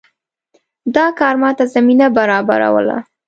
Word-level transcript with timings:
دا 0.95 1.05
کار 1.19 1.35
ماته 1.41 1.65
زمینه 1.73 2.07
برابروله. 2.17 2.97